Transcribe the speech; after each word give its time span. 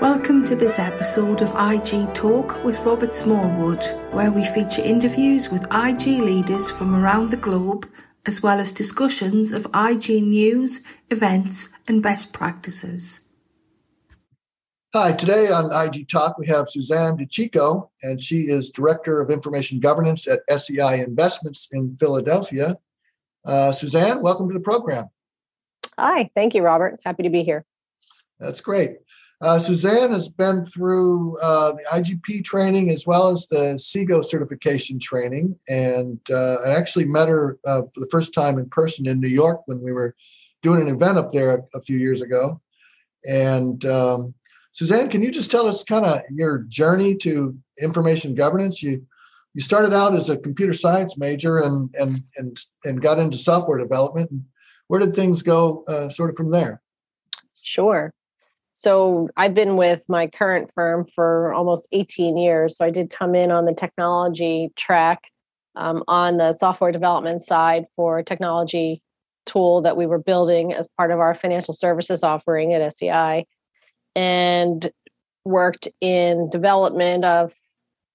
Welcome 0.00 0.44
to 0.46 0.56
this 0.56 0.78
episode 0.78 1.40
of 1.40 1.54
IG 1.54 2.12
Talk 2.14 2.62
with 2.64 2.78
Robert 2.80 3.14
Smallwood, 3.14 3.84
where 4.10 4.32
we 4.32 4.44
feature 4.44 4.82
interviews 4.82 5.50
with 5.50 5.72
IG 5.72 6.20
leaders 6.20 6.70
from 6.70 6.96
around 6.96 7.30
the 7.30 7.36
globe, 7.36 7.88
as 8.26 8.42
well 8.42 8.58
as 8.58 8.72
discussions 8.72 9.52
of 9.52 9.68
IG 9.74 10.22
news, 10.22 10.84
events, 11.10 11.70
and 11.86 12.02
best 12.02 12.32
practices. 12.32 13.28
Hi, 14.94 15.12
today 15.12 15.48
on 15.48 15.70
IG 15.86 16.08
Talk, 16.08 16.38
we 16.38 16.48
have 16.48 16.68
Suzanne 16.68 17.16
DeChico, 17.16 17.90
and 18.02 18.20
she 18.20 18.42
is 18.42 18.70
Director 18.70 19.20
of 19.20 19.30
Information 19.30 19.78
Governance 19.78 20.26
at 20.26 20.40
SEI 20.48 21.00
Investments 21.00 21.68
in 21.70 21.94
Philadelphia. 21.96 22.78
Uh, 23.44 23.70
Suzanne, 23.70 24.22
welcome 24.22 24.48
to 24.48 24.54
the 24.54 24.60
program. 24.60 25.06
Hi, 25.98 26.30
thank 26.34 26.54
you, 26.54 26.62
Robert. 26.62 27.00
Happy 27.04 27.22
to 27.22 27.30
be 27.30 27.44
here. 27.44 27.64
That's 28.40 28.60
great. 28.60 28.98
Uh, 29.40 29.58
Suzanne 29.58 30.10
has 30.10 30.28
been 30.28 30.64
through 30.64 31.36
uh, 31.42 31.72
the 31.72 31.84
IGP 31.92 32.44
training 32.44 32.90
as 32.90 33.06
well 33.06 33.28
as 33.28 33.46
the 33.48 33.74
CIGO 33.74 34.24
certification 34.24 34.98
training, 34.98 35.58
and 35.68 36.18
uh, 36.30 36.56
I 36.66 36.70
actually 36.70 37.06
met 37.06 37.28
her 37.28 37.58
uh, 37.66 37.82
for 37.92 38.00
the 38.00 38.08
first 38.10 38.32
time 38.32 38.58
in 38.58 38.68
person 38.68 39.06
in 39.06 39.20
New 39.20 39.28
York 39.28 39.62
when 39.66 39.82
we 39.82 39.92
were 39.92 40.14
doing 40.62 40.82
an 40.82 40.94
event 40.94 41.18
up 41.18 41.30
there 41.30 41.56
a, 41.56 41.78
a 41.78 41.82
few 41.82 41.98
years 41.98 42.22
ago. 42.22 42.60
And 43.28 43.84
um, 43.84 44.34
Suzanne, 44.72 45.08
can 45.08 45.22
you 45.22 45.30
just 45.30 45.50
tell 45.50 45.66
us 45.66 45.84
kind 45.84 46.04
of 46.04 46.22
your 46.30 46.58
journey 46.68 47.14
to 47.16 47.56
information 47.80 48.34
governance? 48.34 48.82
You 48.82 49.06
you 49.54 49.60
started 49.60 49.94
out 49.94 50.14
as 50.14 50.28
a 50.28 50.36
computer 50.36 50.72
science 50.72 51.16
major 51.16 51.58
and 51.58 51.94
and 51.94 52.24
and 52.36 52.58
and 52.84 53.02
got 53.02 53.18
into 53.18 53.38
software 53.38 53.78
development. 53.78 54.30
Where 54.88 55.00
did 55.00 55.14
things 55.14 55.42
go, 55.42 55.84
uh, 55.88 56.08
sort 56.08 56.30
of 56.30 56.36
from 56.36 56.50
there? 56.50 56.82
Sure. 57.62 58.12
So 58.74 59.28
I've 59.36 59.54
been 59.54 59.76
with 59.76 60.02
my 60.08 60.26
current 60.26 60.70
firm 60.74 61.06
for 61.06 61.54
almost 61.54 61.88
18 61.92 62.36
years. 62.36 62.76
So 62.76 62.84
I 62.84 62.90
did 62.90 63.10
come 63.10 63.34
in 63.34 63.50
on 63.50 63.64
the 63.64 63.74
technology 63.74 64.70
track 64.76 65.30
um, 65.76 66.02
on 66.08 66.36
the 66.36 66.52
software 66.52 66.92
development 66.92 67.42
side 67.42 67.86
for 67.96 68.18
a 68.18 68.24
technology 68.24 69.00
tool 69.46 69.82
that 69.82 69.96
we 69.96 70.06
were 70.06 70.18
building 70.18 70.72
as 70.72 70.88
part 70.96 71.12
of 71.12 71.20
our 71.20 71.34
financial 71.34 71.72
services 71.72 72.22
offering 72.22 72.74
at 72.74 72.94
SEI 72.94 73.46
and 74.16 74.90
worked 75.44 75.88
in 76.00 76.50
development 76.50 77.24
of 77.24 77.52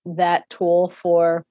that 0.06 0.50
tool 0.50 0.90
for 0.90 1.46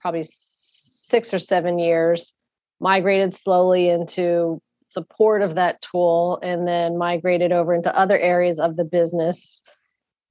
probably 0.00 0.24
six 0.28 1.32
or 1.32 1.38
seven 1.38 1.78
years 1.78 2.32
migrated 2.80 3.32
slowly 3.34 3.88
into 3.88 4.60
support 4.94 5.42
of 5.42 5.56
that 5.56 5.82
tool 5.82 6.38
and 6.42 6.66
then 6.66 6.96
migrated 6.96 7.52
over 7.52 7.74
into 7.74 7.94
other 7.94 8.18
areas 8.18 8.58
of 8.58 8.76
the 8.76 8.84
business. 8.84 9.60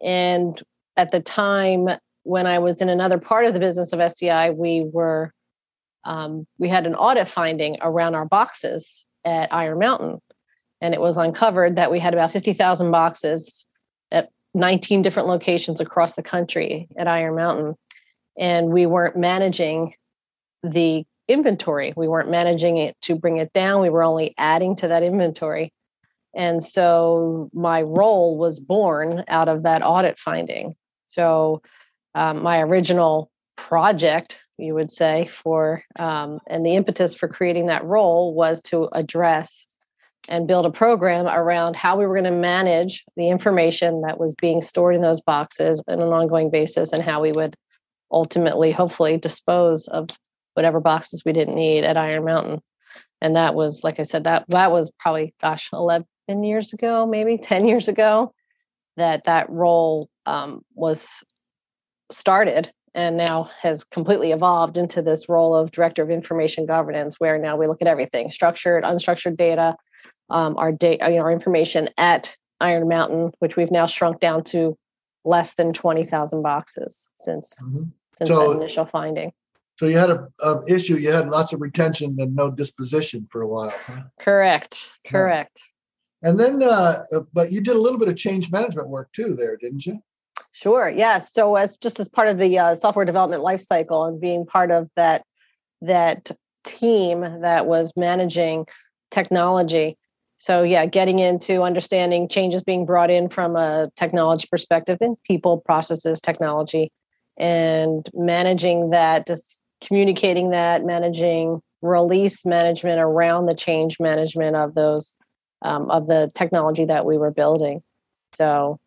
And 0.02 0.60
at 0.98 1.12
the 1.12 1.22
time 1.22 1.90
when 2.24 2.48
I 2.48 2.60
was 2.60 2.82
in 2.82 2.90
another 2.90 3.20
part 3.20 3.46
of 3.46 3.54
the 3.54 3.60
business 3.60 3.94
of 3.94 4.12
SEI, 4.12 4.52
we 4.52 4.90
were 4.92 5.32
um, 6.06 6.46
we 6.58 6.68
had 6.68 6.86
an 6.86 6.96
audit 6.96 7.30
finding 7.30 7.78
around 7.82 8.16
our 8.16 8.26
boxes 8.26 9.06
at 9.26 9.54
Iron 9.54 9.80
Mountain, 9.80 10.20
and 10.82 10.94
it 10.94 11.00
was 11.00 11.16
uncovered 11.16 11.78
that 11.78 11.92
we 11.92 12.00
had 12.00 12.14
about 12.14 12.32
fifty 12.32 12.54
thousand 12.54 12.92
boxes 12.92 13.66
at 14.12 14.30
nineteen 14.54 15.02
different 15.02 15.30
locations 15.30 15.80
across 15.80 16.14
the 16.14 16.24
country 16.24 16.88
at 16.98 17.08
Iron 17.08 17.36
Mountain, 17.36 17.76
and 18.38 18.70
we 18.70 18.86
weren't 18.86 19.16
managing 19.16 19.94
the 20.62 21.06
inventory. 21.28 21.94
We 21.96 22.08
weren't 22.08 22.30
managing 22.30 22.78
it 22.78 22.96
to 23.04 23.16
bring 23.16 23.38
it 23.38 23.54
down. 23.54 23.82
We 23.82 23.90
were 23.90 24.04
only 24.04 24.34
adding 24.38 24.76
to 24.78 24.88
that 24.90 25.04
inventory. 25.04 25.72
And 26.36 26.64
so 26.64 27.50
my 27.54 27.82
role 27.84 28.38
was 28.38 28.60
born 28.60 29.24
out 29.28 29.48
of 29.48 29.64
that 29.64 29.84
audit 29.84 30.18
finding. 30.20 30.76
So 31.08 31.62
um, 32.16 32.42
my 32.42 32.60
original 32.60 33.30
project, 33.56 34.40
you 34.58 34.74
would 34.74 34.92
say, 34.92 35.30
for 35.44 35.84
um, 35.98 36.40
and 36.48 36.66
the 36.66 36.76
impetus 36.76 37.14
for 37.14 37.28
creating 37.28 37.68
that 37.68 37.86
role 37.86 38.34
was 38.34 38.62
to 38.64 38.90
address 38.94 39.66
and 40.28 40.48
build 40.48 40.66
a 40.66 40.72
program 40.72 41.28
around 41.28 41.76
how 41.76 41.98
we 41.98 42.06
were 42.06 42.16
going 42.16 42.24
to 42.24 42.32
manage 42.32 43.04
the 43.18 43.30
information 43.30 44.02
that 44.02 44.20
was 44.20 44.34
being 44.36 44.62
stored 44.62 44.96
in 44.96 45.02
those 45.02 45.22
boxes 45.22 45.84
on 45.88 46.00
an 46.00 46.08
ongoing 46.08 46.50
basis 46.50 46.94
and 46.94 47.04
how 47.04 47.22
we 47.22 47.32
would 47.32 47.56
ultimately, 48.12 48.72
hopefully, 48.72 49.18
dispose 49.18 49.88
of 49.90 50.08
whatever 50.54 50.80
boxes 50.80 51.24
we 51.26 51.34
didn't 51.34 51.56
need 51.56 51.84
at 51.84 51.98
Iron 51.98 52.26
Mountain. 52.26 52.62
And 53.22 53.36
that 53.36 53.56
was, 53.56 53.84
like 53.84 54.00
I 54.00 54.04
said, 54.04 54.26
that 54.26 54.46
that 54.50 54.72
was 54.72 54.92
probably, 55.00 55.34
gosh, 55.42 55.70
11 55.72 56.06
years 56.44 56.74
ago, 56.74 57.06
maybe 57.06 57.38
10 57.38 57.66
years 57.68 57.88
ago, 57.88 58.34
that 58.98 59.24
that 59.26 59.50
role 59.50 60.10
um, 60.26 60.64
was 60.76 61.10
started 62.12 62.72
and 62.96 63.18
now 63.18 63.50
has 63.62 63.84
completely 63.84 64.32
evolved 64.32 64.78
into 64.78 65.02
this 65.02 65.28
role 65.28 65.56
of 65.56 65.72
director 65.72 66.04
of 66.04 66.12
information 66.12 66.66
governance, 66.66 67.20
where 67.20 67.40
now 67.40 67.58
we 67.58 67.68
look 67.68 67.82
at 67.82 67.88
everything 67.88 68.30
structured, 68.30 68.84
unstructured 68.84 69.36
data, 69.36 69.76
um, 70.30 70.56
our 70.58 70.72
data, 70.72 71.10
you 71.10 71.16
know, 71.16 71.24
our 71.24 71.32
information 71.32 71.90
at 71.98 72.36
Iron 72.60 72.88
Mountain, 72.88 73.32
which 73.40 73.56
we've 73.56 73.72
now 73.72 73.88
shrunk 73.88 74.20
down 74.20 74.44
to 74.46 74.78
less 75.26 75.56
than 75.56 75.74
20,000 75.74 76.42
boxes 76.42 77.10
since 77.18 77.60
mm-hmm. 77.64 77.84
since 78.18 78.30
so, 78.30 78.50
that 78.50 78.62
initial 78.62 78.86
finding. 78.86 79.32
So 79.78 79.88
you 79.88 79.98
had 79.98 80.10
a, 80.10 80.28
a, 80.42 80.62
issue. 80.68 80.96
You 80.96 81.12
had 81.12 81.30
lots 81.30 81.54
of 81.54 81.62
retention 81.62 82.16
and 82.20 82.36
no 82.36 82.52
disposition 82.52 83.28
for 83.32 83.42
a 83.42 83.48
while. 83.48 83.74
Huh? 83.86 84.04
Correct. 84.20 84.92
Correct. 85.08 85.60
Yeah. 86.22 86.30
And 86.30 86.40
then, 86.40 86.64
uh, 86.64 87.04
uh, 87.14 87.20
but 87.34 87.52
you 87.52 87.60
did 87.60 87.76
a 87.76 87.80
little 87.80 88.00
bit 88.00 88.08
of 88.08 88.16
change 88.16 88.52
management 88.52 88.90
work 88.90 89.10
too, 89.14 89.36
there, 89.36 89.58
didn't 89.58 89.86
you? 89.86 90.02
Sure. 90.52 90.90
Yes. 90.90 91.34
So 91.34 91.56
as 91.56 91.76
just 91.78 92.00
as 92.00 92.08
part 92.08 92.28
of 92.28 92.38
the 92.38 92.60
uh, 92.60 92.76
software 92.76 93.06
development 93.06 93.44
lifecycle 93.44 94.08
and 94.08 94.22
being 94.22 94.46
part 94.46 94.72
of 94.72 94.90
that 94.96 95.24
that 95.82 96.32
team 96.64 97.22
that 97.42 97.66
was 97.66 97.92
managing 97.98 98.66
technology. 99.12 99.98
So 100.38 100.64
yeah, 100.64 100.86
getting 100.86 101.20
into 101.20 101.62
understanding 101.62 102.28
changes 102.28 102.64
being 102.64 102.86
brought 102.86 103.10
in 103.10 103.30
from 103.30 103.56
a 103.56 103.90
technology 103.96 104.48
perspective 104.50 104.98
in 105.02 105.16
people, 105.26 105.60
processes, 105.60 106.22
technology, 106.22 106.92
and 107.38 108.10
managing 108.14 108.92
that 108.92 109.28
just 109.28 109.64
communicating 109.86 110.52
that, 110.52 110.86
managing 110.86 111.62
release 111.82 112.46
management 112.46 113.00
around 113.00 113.46
the 113.46 113.56
change 113.56 114.00
management 114.00 114.56
of 114.56 114.74
those 114.74 115.18
um, 115.62 115.90
of 115.90 116.08
the 116.08 116.32
technology 116.36 116.86
that 116.86 117.06
we 117.06 117.18
were 117.18 117.32
building. 117.32 117.82
So, 118.36 118.80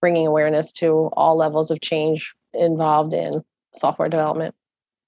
bringing 0.00 0.26
awareness 0.26 0.72
to 0.72 1.10
all 1.14 1.36
levels 1.36 1.70
of 1.70 1.80
change 1.80 2.34
involved 2.52 3.12
in 3.12 3.42
software 3.74 4.08
development. 4.08 4.54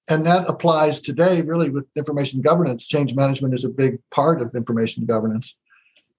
And 0.09 0.25
that 0.25 0.49
applies 0.49 1.00
today, 1.00 1.43
really, 1.43 1.69
with 1.69 1.84
information 1.97 2.41
governance. 2.41 2.87
Change 2.87 3.15
management 3.15 3.55
is 3.55 3.65
a 3.65 3.69
big 3.69 3.99
part 4.11 4.41
of 4.41 4.55
information 4.55 5.05
governance. 5.05 5.56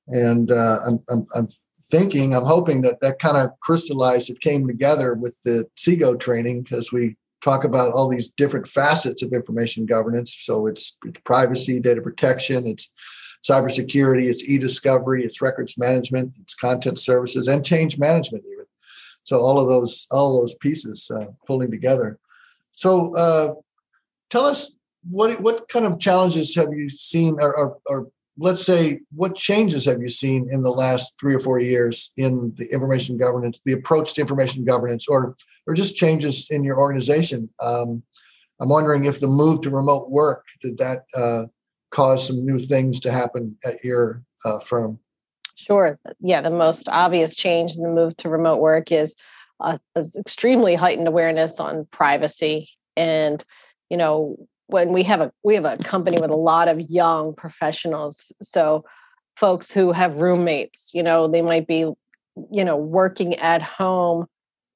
And 0.07 0.51
uh, 0.51 0.79
I'm, 0.85 0.99
I'm, 1.09 1.27
I'm 1.33 1.47
thinking, 1.89 2.35
I'm 2.35 2.43
hoping 2.43 2.81
that 2.81 2.99
that 3.01 3.19
kind 3.19 3.37
of 3.37 3.51
crystallized, 3.61 4.29
it 4.29 4.41
came 4.41 4.67
together 4.67 5.13
with 5.13 5.37
the 5.43 5.65
CIGO 5.77 6.19
training 6.19 6.63
because 6.63 6.91
we 6.91 7.15
talk 7.41 7.63
about 7.63 7.93
all 7.93 8.09
these 8.09 8.29
different 8.29 8.67
facets 8.67 9.21
of 9.23 9.31
information 9.31 9.85
governance. 9.85 10.35
So 10.39 10.67
it's, 10.67 10.97
it's 11.05 11.19
privacy, 11.23 11.79
data 11.79 12.01
protection, 12.01 12.67
it's 12.67 12.91
cybersecurity, 13.47 14.29
it's 14.29 14.47
e-discovery, 14.49 15.23
it's 15.23 15.41
records 15.41 15.77
management, 15.77 16.37
it's 16.41 16.55
content 16.55 16.99
services, 16.99 17.47
and 17.47 17.63
change 17.63 17.97
management 17.97 18.43
even. 18.51 18.65
So 19.23 19.39
all 19.39 19.59
of 19.59 19.67
those, 19.67 20.07
all 20.11 20.35
of 20.35 20.41
those 20.41 20.55
pieces 20.55 21.09
uh, 21.13 21.27
pulling 21.45 21.71
together. 21.71 22.17
So 22.73 23.15
uh, 23.15 23.53
tell 24.29 24.45
us 24.45 24.75
what 25.09 25.39
what 25.41 25.67
kind 25.69 25.85
of 25.85 25.99
challenges 25.99 26.55
have 26.55 26.73
you 26.73 26.89
seen, 26.89 27.37
or 27.41 28.07
let's 28.37 28.65
say 28.65 28.99
what 29.15 29.35
changes 29.35 29.85
have 29.85 30.01
you 30.01 30.07
seen 30.07 30.47
in 30.51 30.61
the 30.61 30.71
last 30.71 31.13
three 31.19 31.33
or 31.33 31.39
four 31.39 31.59
years 31.59 32.11
in 32.17 32.53
the 32.57 32.71
information 32.71 33.17
governance, 33.17 33.59
the 33.65 33.73
approach 33.73 34.13
to 34.13 34.21
information 34.21 34.63
governance, 34.63 35.07
or 35.07 35.35
or 35.65 35.73
just 35.73 35.95
changes 35.95 36.47
in 36.49 36.63
your 36.63 36.79
organization. 36.79 37.49
Um, 37.61 38.03
I'm 38.59 38.69
wondering 38.69 39.05
if 39.05 39.19
the 39.19 39.27
move 39.27 39.61
to 39.61 39.69
remote 39.69 40.09
work 40.09 40.45
did 40.61 40.77
that 40.77 41.03
uh, 41.15 41.43
cause 41.91 42.27
some 42.27 42.45
new 42.45 42.59
things 42.59 42.99
to 43.01 43.11
happen 43.11 43.57
at 43.65 43.83
your 43.83 44.23
uh, 44.45 44.59
firm? 44.59 44.99
Sure. 45.55 45.99
Yeah, 46.19 46.41
the 46.41 46.49
most 46.49 46.87
obvious 46.87 47.35
change 47.35 47.75
in 47.75 47.83
the 47.83 47.89
move 47.89 48.15
to 48.17 48.29
remote 48.29 48.57
work 48.57 48.91
is 48.91 49.15
uh, 49.59 49.77
extremely 50.17 50.75
heightened 50.75 51.07
awareness 51.07 51.59
on 51.59 51.87
privacy 51.91 52.69
and 52.95 53.43
you 53.89 53.97
know 53.97 54.37
when 54.67 54.93
we 54.93 55.03
have 55.03 55.21
a 55.21 55.31
we 55.43 55.55
have 55.55 55.65
a 55.65 55.77
company 55.77 56.19
with 56.19 56.29
a 56.29 56.35
lot 56.35 56.67
of 56.67 56.79
young 56.79 57.33
professionals. 57.33 58.31
So 58.41 58.85
folks 59.37 59.71
who 59.71 59.91
have 59.91 60.15
roommates 60.15 60.91
you 60.93 61.03
know 61.03 61.27
they 61.27 61.41
might 61.41 61.67
be 61.67 61.85
you 62.51 62.65
know 62.65 62.75
working 62.75 63.35
at 63.35 63.61
home 63.61 64.25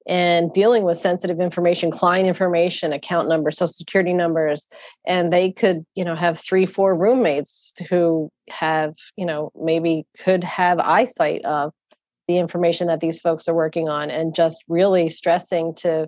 and 0.06 0.52
dealing 0.52 0.82
with 0.82 0.98
sensitive 0.98 1.40
information 1.40 1.90
client 1.90 2.26
information 2.26 2.92
account 2.92 3.28
numbers 3.28 3.56
social 3.56 3.72
security 3.72 4.12
numbers 4.12 4.66
and 5.06 5.32
they 5.32 5.52
could 5.52 5.84
you 5.94 6.04
know 6.04 6.14
have 6.14 6.40
three 6.40 6.66
four 6.66 6.94
roommates 6.94 7.72
who 7.88 8.30
have 8.48 8.94
you 9.16 9.26
know 9.26 9.50
maybe 9.60 10.04
could 10.18 10.44
have 10.44 10.78
eyesight 10.78 11.44
of 11.44 11.72
the 12.28 12.38
information 12.38 12.86
that 12.86 13.00
these 13.00 13.20
folks 13.20 13.48
are 13.48 13.54
working 13.54 13.88
on 13.88 14.10
and 14.10 14.34
just 14.34 14.62
really 14.68 15.08
stressing 15.08 15.74
to 15.74 16.06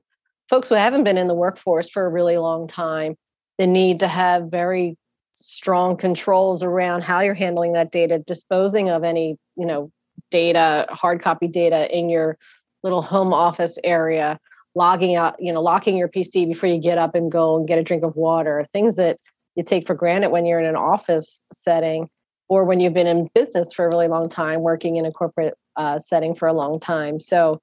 folks 0.49 0.69
who 0.69 0.75
haven't 0.77 1.05
been 1.05 1.19
in 1.19 1.29
the 1.29 1.35
workforce 1.35 1.91
for 1.91 2.07
a 2.07 2.11
really 2.11 2.37
long 2.37 2.69
time 2.69 3.17
the 3.59 3.67
need 3.67 4.01
to 4.01 4.09
have 4.09 4.51
very 4.51 4.97
strong 5.33 5.97
controls 5.97 6.63
around 6.63 7.03
how 7.03 7.21
you're 7.21 7.35
handling 7.35 7.73
that 7.73 7.91
data 7.91 8.19
disposing 8.21 8.89
of 8.89 9.05
any 9.05 9.37
you 9.57 9.67
know 9.67 9.91
data 10.31 10.87
hard 10.91 11.23
copy 11.23 11.49
data 11.49 11.97
in 11.97 12.09
your 12.09 12.39
little 12.83 13.03
home 13.03 13.33
office 13.33 13.77
area 13.83 14.39
logging 14.75 15.17
out 15.17 15.35
you 15.41 15.53
know 15.53 15.61
locking 15.61 15.97
your 15.97 16.09
pc 16.09 16.47
before 16.47 16.69
you 16.69 16.81
get 16.81 16.99
up 16.99 17.15
and 17.15 17.33
go 17.33 17.57
and 17.57 17.67
get 17.67 17.79
a 17.79 17.83
drink 17.83 18.05
of 18.05 18.15
water 18.15 18.67
things 18.73 18.97
that 18.97 19.19
you 19.57 19.63
take 19.63 19.87
for 19.87 19.95
granted 19.95 20.31
when 20.31 20.45
you're 20.45 20.61
in 20.61 20.67
an 20.67 20.77
office 20.77 21.43
setting 21.53 22.09
or 22.49 22.65
when 22.65 22.81
you've 22.81 22.95
been 22.95 23.07
in 23.07 23.29
business 23.35 23.73
for 23.73 23.85
a 23.85 23.89
really 23.89 24.09
long 24.09 24.29
time 24.29 24.61
working 24.61 24.97
in 24.97 25.07
a 25.07 25.13
corporate 25.13 25.55
uh, 25.77 25.99
setting 25.99 26.35
for 26.35 26.47
a 26.47 26.53
long 26.53 26.79
time. 26.79 27.19
So 27.19 27.61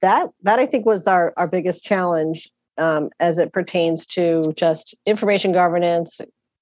that 0.00 0.28
that 0.42 0.58
i 0.58 0.66
think 0.66 0.86
was 0.86 1.06
our 1.06 1.34
our 1.36 1.48
biggest 1.48 1.82
challenge 1.82 2.50
um, 2.78 3.10
as 3.20 3.38
it 3.38 3.52
pertains 3.52 4.06
to 4.06 4.54
just 4.56 4.94
information 5.06 5.52
governance 5.52 6.20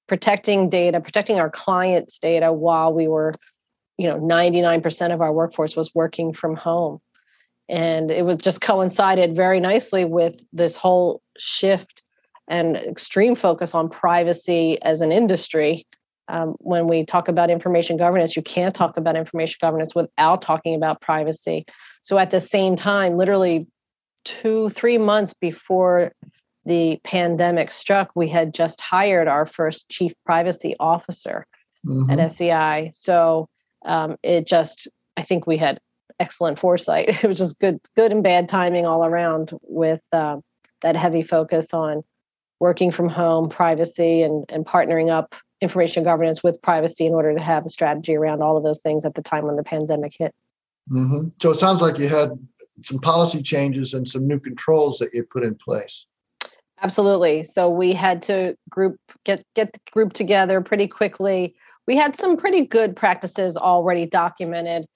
protecting 0.09 0.71
data 0.71 1.01
protecting 1.01 1.39
our 1.39 1.51
clients 1.51 2.19
data 2.19 2.53
while 2.53 2.93
we 2.93 3.09
were 3.09 3.33
you 3.99 4.07
know 4.07 4.19
99% 4.19 5.13
of 5.13 5.21
our 5.21 5.33
workforce 5.33 5.77
was 5.77 5.95
working 5.95 6.33
from 6.33 6.57
home. 6.57 7.01
And 7.69 8.11
it 8.11 8.25
was 8.25 8.37
just 8.37 8.61
coincided 8.61 9.35
very 9.35 9.59
nicely 9.59 10.05
with 10.05 10.41
this 10.53 10.77
whole 10.77 11.21
shift 11.37 12.03
and 12.49 12.77
extreme 12.77 13.35
focus 13.35 13.75
on 13.75 13.89
privacy 13.89 14.81
as 14.83 15.01
an 15.01 15.11
industry. 15.11 15.87
Um, 16.29 16.57
when 16.59 16.89
we 16.89 17.05
talk 17.05 17.29
about 17.29 17.51
information 17.51 17.97
governance 17.97 18.35
you 18.35 18.43
can't 18.43 18.75
talk 18.75 18.97
about 18.97 19.17
information 19.17 19.59
governance 19.61 19.95
without 19.95 20.43
talking 20.43 20.75
about 20.75 21.01
privacy. 21.01 21.65
So 22.03 22.19
at 22.19 22.31
the 22.31 22.41
same 22.41 22.75
time 22.77 23.17
literally 23.17 23.67
two 24.27 24.69
three 24.71 24.99
months 24.99 25.35
before 25.41 26.13
the 26.67 27.01
pandemic 27.05 27.73
struck 27.73 28.11
we 28.15 28.29
had 28.29 28.53
just 28.53 28.81
hired 28.81 29.29
our 29.29 29.47
first 29.47 29.89
chief 29.89 30.13
privacy 30.27 30.75
officer 30.79 31.47
mm-hmm. 31.87 32.19
at 32.19 32.33
sei 32.33 32.91
so 32.93 33.49
um, 33.87 34.17
it 34.23 34.47
just 34.47 34.89
i 35.17 35.23
think 35.23 35.47
we 35.47 35.57
had 35.57 35.81
excellent 36.19 36.59
foresight. 36.59 37.09
It 37.23 37.27
was 37.27 37.39
just 37.39 37.59
good 37.59 37.81
good 37.97 38.13
and 38.13 38.23
bad 38.23 38.49
timing 38.49 38.87
all 38.87 39.05
around 39.05 39.53
with 39.63 40.03
uh, 40.13 40.37
that 40.83 40.97
heavy 40.97 41.23
focus 41.23 41.73
on 41.73 42.03
working 42.61 42.91
from 42.91 43.09
home 43.09 43.49
privacy 43.49 44.23
and, 44.23 44.45
and 44.49 44.65
partnering 44.65 45.11
up 45.11 45.35
information 45.61 46.05
governance 46.05 46.43
with 46.43 46.61
privacy 46.63 47.07
in 47.07 47.15
order 47.15 47.35
to 47.35 47.41
have 47.41 47.65
a 47.65 47.69
strategy 47.69 48.15
around 48.15 48.43
all 48.43 48.57
of 48.57 48.63
those 48.63 48.81
things 48.81 49.05
at 49.05 49.15
the 49.15 49.23
time 49.23 49.45
when 49.45 49.57
the 49.57 49.65
pandemic 49.65 50.13
hit 50.19 50.35
mm-hmm. 50.91 51.29
so 51.41 51.51
it 51.51 51.57
sounds 51.57 51.83
like 51.83 51.99
you 51.99 52.09
had 52.09 52.31
some 52.85 52.99
policy 52.99 53.43
changes 53.43 53.95
and 53.95 54.07
some 54.07 54.27
new 54.27 54.39
controls 54.39 54.99
that 54.99 55.13
you 55.13 55.23
put 55.23 55.45
in 55.45 55.55
place 55.55 56.07
absolutely 56.83 57.43
so 57.43 57.69
we 57.69 57.93
had 57.93 58.23
to 58.23 58.57
group 58.69 58.97
get 59.25 59.45
get 59.55 59.73
the 59.73 59.81
group 59.93 60.13
together 60.13 60.61
pretty 60.61 60.87
quickly 60.87 61.55
we 61.87 61.97
had 61.97 62.17
some 62.17 62.37
pretty 62.37 62.67
good 62.67 62.97
practices 62.97 63.57
already 63.57 64.07
documented. 64.07 64.87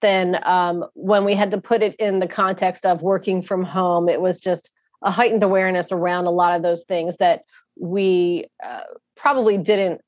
Then, 0.00 0.40
um, 0.44 0.84
when 0.94 1.24
we 1.24 1.34
had 1.34 1.50
to 1.50 1.60
put 1.60 1.82
it 1.82 1.94
in 1.96 2.20
the 2.20 2.28
context 2.28 2.86
of 2.86 3.02
working 3.02 3.42
from 3.42 3.64
home, 3.64 4.08
it 4.08 4.20
was 4.20 4.40
just 4.40 4.70
a 5.02 5.10
heightened 5.10 5.42
awareness 5.42 5.92
around 5.92 6.26
a 6.26 6.30
lot 6.30 6.54
of 6.54 6.62
those 6.62 6.84
things 6.84 7.16
that 7.18 7.42
we 7.78 8.46
uh, 8.64 8.82
probably 9.16 9.58
didn't 9.58 10.00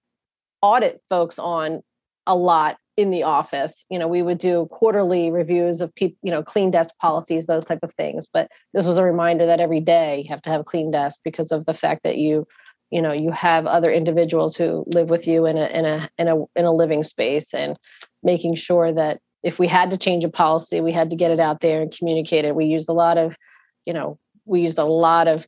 audit 0.62 1.00
folks 1.08 1.38
on 1.38 1.82
a 2.26 2.37
lot 2.37 2.76
in 3.00 3.11
the 3.11 3.23
office 3.23 3.87
you 3.88 3.99
know 3.99 4.06
we 4.06 4.23
would 4.23 4.37
do 4.37 4.69
quarterly 4.70 5.31
reviews 5.31 5.81
of 5.81 5.94
people 5.94 6.19
you 6.23 6.31
know 6.31 6.43
clean 6.43 6.70
desk 6.70 6.94
policies 7.00 7.47
those 7.47 7.64
type 7.64 7.79
of 7.82 7.93
things. 7.94 8.26
But 8.31 8.50
this 8.75 8.85
was 8.85 8.99
a 8.99 9.02
reminder 9.05 9.47
that 9.47 9.58
every 9.58 9.81
day 9.81 10.23
you 10.23 10.29
have 10.29 10.43
to 10.43 10.50
have 10.50 10.61
a 10.61 10.64
clean 10.64 10.91
desk 10.91 11.20
because 11.25 11.50
of 11.50 11.64
the 11.64 11.73
fact 11.75 12.02
that 12.02 12.19
you 12.19 12.47
you 12.91 13.00
know 13.00 13.12
you 13.12 13.31
have 13.31 13.67
other 13.67 13.91
individuals 13.91 14.55
who 14.55 14.85
live 14.94 15.08
with 15.08 15.26
you 15.26 15.47
in 15.47 15.56
a 15.56 15.67
in 15.67 15.85
a 15.87 16.11
in 16.19 16.29
a 16.29 16.37
in 16.56 16.64
a 16.67 16.73
living 16.73 17.02
space 17.02 17.55
and 17.55 17.79
making 18.23 18.55
sure 18.55 18.93
that 18.93 19.19
if 19.43 19.58
we 19.58 19.67
had 19.67 19.91
to 19.91 19.97
change 19.97 20.23
a 20.23 20.29
policy 20.29 20.81
we 20.82 20.93
had 20.93 21.08
to 21.08 21.17
get 21.17 21.31
it 21.31 21.41
out 21.41 21.61
there 21.61 21.81
and 21.81 21.97
communicate 21.97 22.44
it. 22.44 22.55
We 22.55 22.67
used 22.67 22.88
a 22.91 22.93
lot 22.93 23.17
of 23.17 23.35
you 23.87 23.94
know 23.94 24.19
we 24.44 24.61
used 24.61 24.79
a 24.79 24.85
lot 24.85 25.26
of 25.26 25.47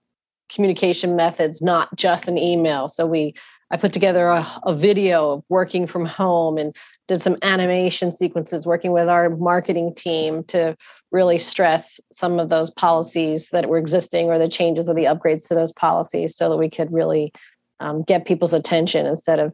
communication 0.51 1.17
methods 1.17 1.61
not 1.61 1.95
just 1.97 2.29
an 2.29 2.39
email. 2.39 2.89
So 2.89 3.07
we 3.07 3.35
i 3.73 3.77
put 3.77 3.93
together 3.93 4.29
a, 4.29 4.47
a 4.65 4.75
video 4.75 5.33
of 5.33 5.45
working 5.49 5.87
from 5.87 6.05
home 6.05 6.59
and 6.59 6.77
did 7.09 7.21
some 7.21 7.37
animation 7.43 8.13
sequences 8.13 8.67
working 8.67 8.93
with 8.93 9.09
our 9.09 9.31
marketing 9.31 9.95
team 9.95 10.45
to 10.45 10.77
really 11.11 11.39
stress 11.39 12.01
some 12.13 12.39
of 12.39 12.49
those 12.49 12.71
policies 12.71 13.49
that 13.49 13.69
were 13.69 13.79
existing 13.79 14.27
or 14.29 14.39
the 14.39 14.49
changes 14.49 14.89
or 14.89 14.95
the 14.95 15.05
upgrades 15.05 15.49
to 15.49 15.55
those 15.55 15.73
policies 15.73 16.37
so 16.37 16.49
that 16.49 16.57
we 16.57 16.71
could 16.71 16.93
really 16.93 17.33
um, 17.81 18.03
get 18.03 18.27
people's 18.27 18.53
attention 18.53 19.07
instead 19.07 19.39
of 19.39 19.53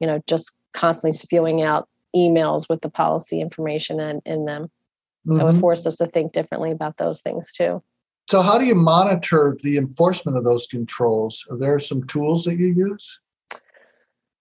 you 0.00 0.06
know 0.06 0.20
just 0.26 0.52
constantly 0.72 1.16
spewing 1.16 1.62
out 1.62 1.88
emails 2.16 2.68
with 2.68 2.80
the 2.80 2.90
policy 2.90 3.40
information 3.40 4.00
in, 4.00 4.20
in 4.24 4.44
them 4.44 4.64
mm-hmm. 5.26 5.38
so 5.38 5.46
it 5.46 5.52
mm-hmm. 5.52 5.60
forced 5.60 5.86
us 5.86 5.96
to 5.96 6.06
think 6.06 6.32
differently 6.32 6.70
about 6.70 6.96
those 6.96 7.20
things 7.20 7.52
too 7.52 7.82
so 8.28 8.42
how 8.42 8.58
do 8.58 8.66
you 8.66 8.74
monitor 8.74 9.56
the 9.62 9.76
enforcement 9.76 10.36
of 10.36 10.44
those 10.44 10.66
controls 10.66 11.46
are 11.50 11.58
there 11.58 11.78
some 11.78 12.06
tools 12.06 12.44
that 12.44 12.58
you 12.58 12.68
use 12.68 13.20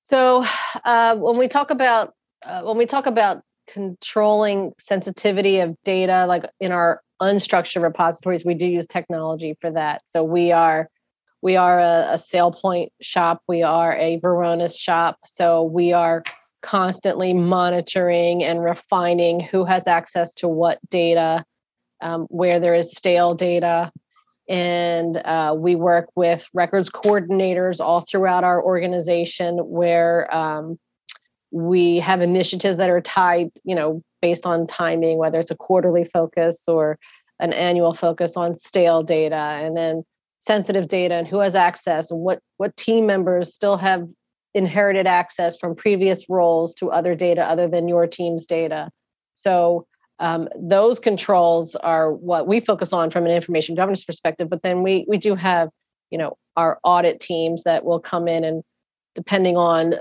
so 0.10 0.46
uh, 0.86 1.16
when 1.16 1.38
we 1.38 1.48
talk 1.48 1.70
about 1.72 2.14
uh, 2.46 2.62
when 2.64 2.78
we 2.78 2.86
talk 2.86 3.06
about 3.06 3.42
controlling 3.68 4.72
sensitivity 4.80 5.60
of 5.60 5.76
data 5.84 6.26
like 6.26 6.46
in 6.60 6.72
our 6.72 7.02
unstructured 7.22 7.82
repositories 7.82 8.46
we 8.46 8.54
do 8.54 8.66
use 8.66 8.88
technology 8.88 9.58
for 9.60 9.72
that. 9.72 10.02
So 10.06 10.24
we 10.24 10.52
are 10.52 10.90
we 11.42 11.56
are 11.56 11.80
a, 11.80 12.14
a 12.14 12.16
SailPoint 12.16 12.90
shop. 13.02 13.42
We 13.48 13.62
are 13.64 13.96
a 13.96 14.20
Varonis 14.20 14.78
shop. 14.78 15.20
So 15.26 15.64
we 15.64 15.94
are 15.94 16.24
constantly 16.64 17.34
monitoring 17.34 18.44
and 18.44 18.64
refining 18.64 19.40
who 19.40 19.64
has 19.66 19.88
access 19.88 20.34
to 20.36 20.48
what 20.48 20.80
data 20.90 21.46
um, 22.02 22.28
where 22.30 22.60
there 22.60 22.76
is 22.76 22.92
stale 22.92 23.34
data 23.34 23.92
and 24.50 25.18
uh, 25.18 25.54
we 25.58 25.76
work 25.76 26.10
with 26.16 26.46
records 26.54 26.90
coordinators 26.90 27.80
all 27.80 28.06
throughout 28.10 28.44
our 28.44 28.64
organization 28.64 29.58
where 29.58 30.34
um, 30.36 30.80
we 31.52 31.98
have 31.98 32.22
initiatives 32.22 32.78
that 32.78 32.90
are 32.90 33.02
tied 33.02 33.50
you 33.64 33.76
know 33.76 34.02
based 34.22 34.46
on 34.46 34.68
timing 34.68 35.18
whether 35.18 35.40
it's 35.40 35.52
a 35.52 35.56
quarterly 35.56 36.06
focus 36.06 36.64
or 36.68 36.98
an 37.40 37.54
annual 37.54 37.94
focus 37.94 38.36
on 38.36 38.56
stale 38.56 39.04
data 39.04 39.36
and 39.36 39.78
then 39.78 40.04
sensitive 40.40 40.88
data 40.88 41.16
and 41.16 41.28
who 41.28 41.40
has 41.40 41.56
access 41.56 42.10
and 42.10 42.22
what 42.22 42.40
what 42.58 42.76
team 42.78 43.06
members 43.06 43.54
still 43.54 43.78
have 43.78 44.08
inherited 44.54 45.06
access 45.06 45.56
from 45.58 45.76
previous 45.76 46.30
roles 46.30 46.74
to 46.74 46.90
other 46.90 47.14
data 47.14 47.44
other 47.44 47.68
than 47.68 47.88
your 47.88 48.08
team's 48.08 48.46
data. 48.46 48.90
So 49.36 49.86
um, 50.20 50.50
those 50.60 51.00
controls 51.00 51.76
are 51.76 52.12
what 52.12 52.48
we 52.48 52.60
focus 52.60 52.92
on 52.92 53.12
from 53.12 53.26
an 53.26 53.32
information 53.32 53.76
governance 53.76 54.04
perspective 54.04 54.50
but 54.50 54.62
then 54.64 54.84
we 54.84 55.06
we 55.08 55.18
do 55.18 55.36
have 55.36 55.70
you 56.12 56.18
know 56.18 56.38
our 56.56 56.80
audit 56.84 57.20
teams 57.20 57.64
that 57.64 57.86
will 57.86 58.00
come 58.00 58.28
in 58.28 58.44
and 58.44 58.64
depending 59.16 59.58
on 59.58 59.96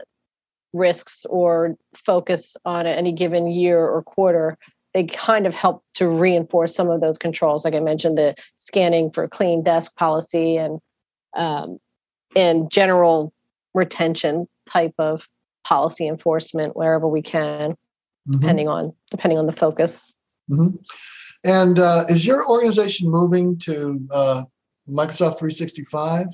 risks 0.76 1.24
or 1.26 1.76
focus 2.04 2.56
on 2.64 2.86
any 2.86 3.12
given 3.12 3.46
year 3.48 3.80
or 3.80 4.02
quarter, 4.02 4.56
they 4.94 5.04
kind 5.04 5.46
of 5.46 5.54
help 5.54 5.82
to 5.94 6.08
reinforce 6.08 6.74
some 6.74 6.90
of 6.90 7.00
those 7.00 7.18
controls. 7.18 7.64
Like 7.64 7.74
I 7.74 7.80
mentioned, 7.80 8.16
the 8.18 8.34
scanning 8.58 9.10
for 9.10 9.26
clean 9.28 9.62
desk 9.62 9.94
policy 9.96 10.56
and 10.56 10.78
um, 11.34 11.78
and 12.34 12.70
general 12.70 13.32
retention 13.74 14.48
type 14.66 14.94
of 14.98 15.26
policy 15.64 16.06
enforcement 16.06 16.76
wherever 16.76 17.08
we 17.08 17.22
can, 17.22 17.74
mm-hmm. 18.28 18.40
depending 18.40 18.68
on 18.68 18.92
depending 19.10 19.38
on 19.38 19.46
the 19.46 19.52
focus. 19.52 20.12
Mm-hmm. 20.50 20.76
And 21.44 21.78
uh, 21.78 22.06
is 22.08 22.26
your 22.26 22.48
organization 22.48 23.10
moving 23.10 23.58
to 23.60 24.00
uh, 24.10 24.44
Microsoft 24.88 25.38
365? 25.38 26.26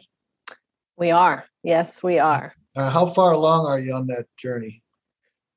We 0.97 1.11
are. 1.11 1.45
Yes, 1.63 2.03
we 2.03 2.19
are. 2.19 2.55
Uh, 2.77 2.91
how 2.91 3.07
far 3.07 3.33
along 3.33 3.67
are 3.67 3.79
you 3.79 3.93
on 3.93 4.07
that 4.07 4.27
journey? 4.39 4.83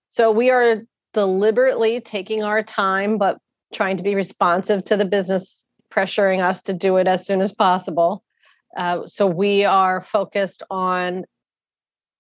So 0.09 0.31
we 0.31 0.49
are 0.49 0.81
deliberately 1.13 2.01
taking 2.01 2.43
our 2.43 2.63
time, 2.63 3.17
but 3.17 3.37
trying 3.73 3.97
to 3.97 4.03
be 4.03 4.15
responsive 4.15 4.83
to 4.85 4.97
the 4.97 5.05
business 5.05 5.63
pressuring 5.95 6.43
us 6.43 6.61
to 6.63 6.73
do 6.73 6.97
it 6.97 7.07
as 7.07 7.25
soon 7.25 7.41
as 7.41 7.53
possible. 7.53 8.23
Uh, 8.77 9.05
so 9.05 9.25
we 9.25 9.63
are 9.63 10.01
focused 10.01 10.63
on 10.69 11.23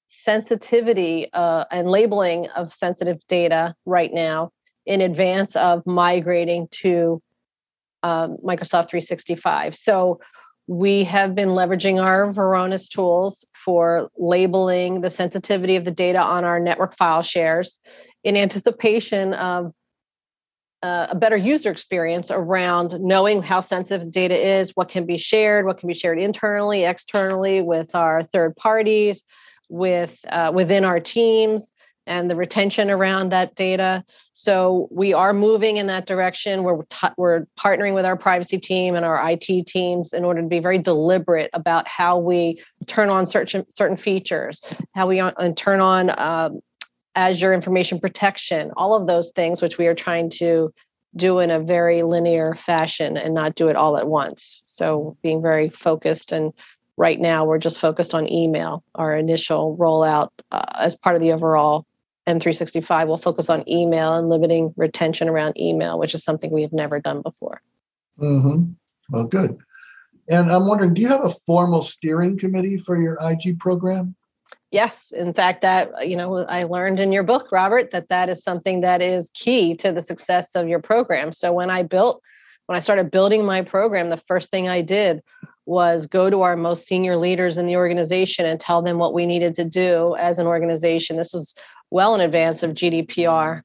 sensitivity 0.07 1.29
uh, 1.33 1.65
and 1.71 1.89
labeling 1.89 2.47
of 2.55 2.73
sensitive 2.73 3.19
data 3.27 3.75
right 3.85 4.13
now 4.13 4.51
in 4.85 5.01
advance 5.01 5.55
of 5.55 5.85
migrating 5.85 6.67
to 6.69 7.21
um, 8.03 8.37
Microsoft 8.43 8.89
365. 8.89 9.75
So 9.75 10.19
we 10.67 11.03
have 11.03 11.35
been 11.35 11.49
leveraging 11.49 12.01
our 12.01 12.31
Varonis 12.31 12.89
tools 12.89 13.45
for 13.63 14.09
labeling 14.17 15.01
the 15.01 15.09
sensitivity 15.09 15.75
of 15.75 15.85
the 15.85 15.91
data 15.91 16.19
on 16.19 16.43
our 16.43 16.59
network 16.59 16.95
file 16.97 17.21
shares 17.21 17.79
in 18.23 18.35
anticipation 18.35 19.33
of 19.33 19.71
uh, 20.83 21.07
a 21.09 21.15
better 21.15 21.37
user 21.37 21.71
experience 21.71 22.29
around 22.29 22.99
knowing 22.99 23.41
how 23.41 23.59
sensitive 23.59 24.05
the 24.05 24.11
data 24.11 24.35
is, 24.35 24.71
what 24.75 24.89
can 24.89 25.05
be 25.05 25.17
shared, 25.17 25.65
what 25.65 25.79
can 25.79 25.87
be 25.87 25.95
shared 25.95 26.19
internally, 26.19 26.83
externally 26.83 27.61
with 27.61 27.95
our 27.95 28.23
third 28.23 28.55
parties, 28.55 29.23
with 29.69 30.17
uh, 30.29 30.51
within 30.53 30.85
our 30.85 30.99
teams, 30.99 31.71
and 32.07 32.29
the 32.29 32.35
retention 32.35 32.91
around 32.91 33.31
that 33.31 33.55
data. 33.55 34.03
So 34.33 34.87
we 34.91 35.13
are 35.13 35.33
moving 35.33 35.77
in 35.77 35.87
that 35.87 36.05
direction. 36.05 36.63
We're 36.63 36.83
t- 36.83 37.07
we're 37.17 37.45
partnering 37.59 37.93
with 37.93 38.05
our 38.05 38.17
privacy 38.17 38.59
team 38.59 38.95
and 38.95 39.05
our 39.05 39.31
IT 39.31 39.67
teams 39.67 40.13
in 40.13 40.23
order 40.23 40.41
to 40.41 40.47
be 40.47 40.59
very 40.59 40.77
deliberate 40.77 41.49
about 41.53 41.87
how 41.87 42.17
we 42.17 42.61
turn 42.85 43.09
on 43.09 43.25
certain 43.25 43.65
certain 43.69 43.97
features, 43.97 44.61
how 44.93 45.07
we 45.07 45.19
on, 45.19 45.55
turn 45.55 45.79
on 45.79 46.11
um, 46.19 46.59
Azure 47.15 47.53
information 47.53 47.99
protection, 47.99 48.71
all 48.77 48.93
of 48.93 49.07
those 49.07 49.31
things, 49.31 49.61
which 49.61 49.77
we 49.77 49.87
are 49.87 49.95
trying 49.95 50.29
to 50.29 50.71
do 51.15 51.39
in 51.39 51.49
a 51.49 51.61
very 51.61 52.03
linear 52.03 52.53
fashion 52.55 53.15
and 53.15 53.33
not 53.33 53.55
do 53.55 53.69
it 53.69 53.77
all 53.77 53.97
at 53.97 54.07
once. 54.07 54.61
So 54.65 55.17
being 55.23 55.41
very 55.41 55.69
focused 55.69 56.33
and 56.33 56.51
right 56.97 57.19
now 57.19 57.45
we're 57.45 57.59
just 57.59 57.79
focused 57.79 58.13
on 58.13 58.31
email. 58.31 58.83
Our 58.95 59.15
initial 59.15 59.77
rollout 59.77 60.29
uh, 60.51 60.63
as 60.75 60.95
part 60.95 61.15
of 61.15 61.21
the 61.21 61.31
overall 61.31 61.85
M365 62.27 63.07
will 63.07 63.17
focus 63.17 63.49
on 63.49 63.67
email 63.69 64.13
and 64.13 64.29
limiting 64.29 64.73
retention 64.77 65.29
around 65.29 65.59
email, 65.59 65.99
which 65.99 66.15
is 66.15 66.23
something 66.23 66.51
we 66.51 66.63
have 66.63 66.73
never 66.73 66.99
done 66.99 67.21
before. 67.21 67.61
Mm-hmm. 68.19 68.71
Well, 69.09 69.25
good. 69.25 69.57
And 70.27 70.51
I'm 70.51 70.67
wondering, 70.67 70.95
do 70.95 71.01
you 71.01 71.07
have 71.09 71.23
a 71.23 71.29
formal 71.29 71.83
steering 71.83 72.37
committee 72.37 72.77
for 72.77 72.99
your 72.99 73.17
IG 73.21 73.59
program? 73.59 74.15
yes 74.75 75.11
in 75.15 75.33
fact 75.33 75.61
that 75.61 76.07
you 76.07 76.17
know 76.17 76.45
i 76.47 76.63
learned 76.63 76.99
in 76.99 77.11
your 77.11 77.23
book 77.23 77.47
robert 77.51 77.91
that 77.91 78.09
that 78.09 78.29
is 78.29 78.43
something 78.43 78.81
that 78.81 79.01
is 79.01 79.31
key 79.33 79.75
to 79.75 79.91
the 79.91 80.01
success 80.01 80.53
of 80.53 80.67
your 80.67 80.81
program 80.81 81.31
so 81.31 81.53
when 81.53 81.69
i 81.69 81.81
built 81.81 82.21
when 82.65 82.75
i 82.75 82.79
started 82.79 83.09
building 83.09 83.45
my 83.45 83.61
program 83.61 84.09
the 84.09 84.17
first 84.17 84.51
thing 84.51 84.67
i 84.67 84.81
did 84.81 85.21
was 85.65 86.07
go 86.07 86.29
to 86.29 86.41
our 86.41 86.55
most 86.55 86.85
senior 86.85 87.17
leaders 87.17 87.57
in 87.57 87.65
the 87.65 87.75
organization 87.75 88.45
and 88.45 88.59
tell 88.59 88.81
them 88.81 88.97
what 88.97 89.13
we 89.13 89.25
needed 89.25 89.53
to 89.55 89.65
do 89.65 90.15
as 90.19 90.39
an 90.39 90.47
organization. 90.47 91.17
This 91.17 91.33
is 91.33 91.55
well 91.91 92.15
in 92.15 92.21
advance 92.21 92.63
of 92.63 92.71
gdpr 92.71 93.61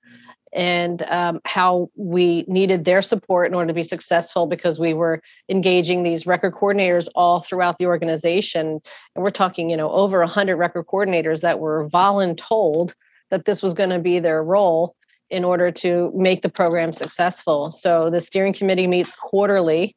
and 0.53 1.03
um, 1.03 1.41
how 1.45 1.89
we 1.97 2.45
needed 2.49 2.85
their 2.85 3.03
support 3.03 3.49
in 3.49 3.55
order 3.55 3.69
to 3.69 3.75
be 3.75 3.83
successful 3.83 4.47
because 4.47 4.81
we 4.81 4.93
were 4.93 5.23
engaging 5.49 6.03
these 6.03 6.27
record 6.27 6.55
coordinators 6.55 7.09
all 7.15 7.41
throughout 7.41 7.79
the 7.79 7.87
organization. 7.87 8.81
And 9.15 9.23
we're 9.23 9.31
talking 9.31 9.71
you 9.71 9.77
know 9.77 9.91
over 9.91 10.19
100 10.21 10.57
record 10.57 10.87
coordinators 10.87 11.41
that 11.43 11.61
were 11.61 11.89
voluntold 11.89 12.95
that 13.31 13.45
this 13.45 13.63
was 13.63 13.75
going 13.75 13.91
to 13.91 14.01
be 14.01 14.19
their 14.19 14.43
role 14.43 14.97
in 15.31 15.45
order 15.45 15.71
to 15.71 16.13
make 16.15 16.43
the 16.43 16.49
program 16.49 16.93
successful. 16.93 17.71
So 17.71 18.11
the 18.11 18.21
steering 18.21 18.53
committee 18.53 18.87
meets 18.87 19.13
quarterly 19.13 19.95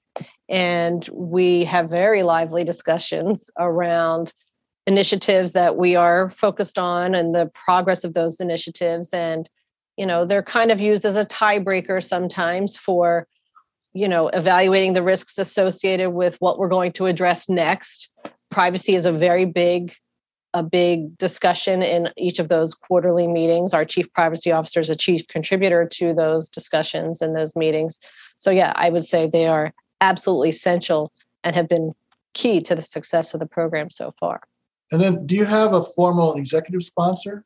and 0.49 1.07
we 1.11 1.65
have 1.65 1.89
very 1.89 2.23
lively 2.23 2.63
discussions 2.63 3.49
around 3.57 4.33
initiatives 4.85 5.53
that 5.53 5.77
we 5.77 5.95
are 5.95 6.29
focused 6.29 6.77
on 6.77 7.15
and 7.15 7.33
the 7.33 7.49
progress 7.65 8.03
of 8.03 8.13
those 8.13 8.39
initiatives. 8.39 9.11
And 9.13 9.49
you 9.97 10.05
know 10.05 10.25
they're 10.25 10.43
kind 10.43 10.71
of 10.71 10.79
used 10.79 11.05
as 11.05 11.15
a 11.15 11.25
tiebreaker 11.25 12.03
sometimes 12.03 12.75
for 12.75 13.27
you 13.93 14.07
know 14.07 14.27
evaluating 14.29 14.93
the 14.93 15.03
risks 15.03 15.37
associated 15.37 16.11
with 16.11 16.35
what 16.39 16.57
we're 16.57 16.67
going 16.67 16.91
to 16.93 17.05
address 17.05 17.47
next. 17.47 18.09
Privacy 18.49 18.95
is 18.95 19.05
a 19.05 19.11
very 19.11 19.45
big 19.45 19.93
a 20.53 20.63
big 20.63 21.17
discussion 21.17 21.81
in 21.81 22.09
each 22.17 22.39
of 22.39 22.49
those 22.49 22.73
quarterly 22.73 23.27
meetings. 23.27 23.73
Our 23.73 23.85
chief 23.85 24.11
privacy 24.13 24.51
officer 24.51 24.79
is 24.79 24.89
a 24.89 24.95
chief 24.95 25.27
contributor 25.27 25.87
to 25.93 26.13
those 26.13 26.49
discussions 26.49 27.21
and 27.21 27.35
those 27.35 27.55
meetings. 27.55 27.99
So 28.37 28.51
yeah 28.51 28.73
i 28.75 28.89
would 28.89 29.03
say 29.03 29.27
they 29.27 29.47
are 29.47 29.73
absolutely 30.01 30.49
essential 30.49 31.11
and 31.43 31.55
have 31.55 31.69
been 31.69 31.93
key 32.33 32.61
to 32.61 32.75
the 32.75 32.81
success 32.81 33.33
of 33.33 33.39
the 33.39 33.45
program 33.45 33.89
so 33.89 34.13
far. 34.19 34.41
And 34.91 35.01
then 35.01 35.25
do 35.25 35.35
you 35.35 35.45
have 35.45 35.73
a 35.73 35.83
formal 35.83 36.35
executive 36.35 36.83
sponsor? 36.83 37.45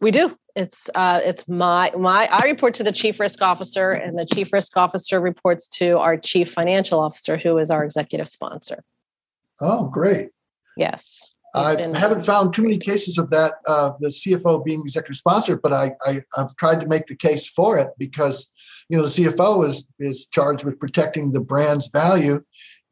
We 0.00 0.10
do. 0.10 0.36
It's 0.54 0.90
uh, 0.94 1.20
it's 1.22 1.48
my 1.48 1.92
my 1.96 2.28
I 2.30 2.44
report 2.44 2.74
to 2.74 2.82
the 2.82 2.92
chief 2.92 3.18
risk 3.20 3.40
officer, 3.40 3.92
and 3.92 4.18
the 4.18 4.26
chief 4.26 4.52
risk 4.52 4.76
officer 4.76 5.20
reports 5.20 5.68
to 5.78 5.98
our 5.98 6.16
chief 6.18 6.52
financial 6.52 7.00
officer, 7.00 7.38
who 7.38 7.56
is 7.56 7.70
our 7.70 7.84
executive 7.84 8.28
sponsor. 8.28 8.84
Oh, 9.60 9.86
great! 9.86 10.30
Yes, 10.76 11.32
I 11.54 11.76
haven't 11.98 12.24
found 12.24 12.54
too 12.54 12.62
many 12.62 12.78
cases 12.78 13.18
of 13.18 13.30
that, 13.30 13.54
uh, 13.66 13.92
the 14.00 14.08
CFO 14.08 14.64
being 14.64 14.80
executive 14.80 15.16
sponsor, 15.16 15.56
but 15.56 15.72
I, 15.72 15.92
I 16.06 16.22
have 16.36 16.56
tried 16.56 16.80
to 16.80 16.86
make 16.86 17.06
the 17.06 17.16
case 17.16 17.46
for 17.46 17.76
it 17.78 17.90
because 17.98 18.50
you 18.88 18.96
know 18.96 19.04
the 19.04 19.10
CFO 19.10 19.68
is 19.68 19.86
is 19.98 20.26
charged 20.26 20.64
with 20.64 20.80
protecting 20.80 21.32
the 21.32 21.40
brand's 21.40 21.88
value, 21.88 22.42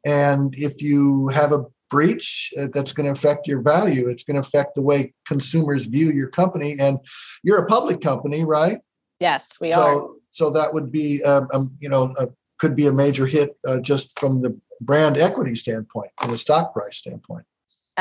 and 0.05 0.53
if 0.55 0.81
you 0.81 1.29
have 1.29 1.51
a 1.51 1.65
breach 1.91 2.51
uh, 2.59 2.67
that's 2.73 2.93
going 2.93 3.05
to 3.05 3.11
affect 3.11 3.45
your 3.45 3.61
value. 3.61 4.07
It's 4.07 4.23
going 4.23 4.35
to 4.35 4.47
affect 4.47 4.73
the 4.73 4.81
way 4.81 5.13
consumers 5.27 5.85
view 5.85 6.11
your 6.11 6.29
company. 6.29 6.77
And 6.79 6.97
you're 7.43 7.63
a 7.63 7.67
public 7.67 8.01
company, 8.01 8.43
right? 8.43 8.79
Yes, 9.19 9.59
we 9.59 9.73
so, 9.73 9.79
are. 9.79 10.07
So 10.31 10.49
that 10.51 10.73
would 10.73 10.91
be, 10.91 11.21
um, 11.23 11.47
um, 11.53 11.75
you 11.79 11.89
know, 11.89 12.15
uh, 12.17 12.27
could 12.57 12.75
be 12.75 12.87
a 12.87 12.93
major 12.93 13.27
hit 13.27 13.57
uh, 13.67 13.79
just 13.79 14.17
from 14.17 14.41
the 14.41 14.57
brand 14.79 15.17
equity 15.17 15.55
standpoint, 15.55 16.11
from 16.19 16.31
the 16.31 16.37
stock 16.37 16.73
price 16.73 16.97
standpoint. 16.97 17.45